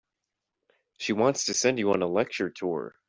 She 0.97 1.13
wants 1.13 1.45
to 1.45 1.53
send 1.53 1.77
you 1.77 1.91
on 1.93 2.01
a 2.01 2.07
lecture 2.07 2.49
tour. 2.49 2.95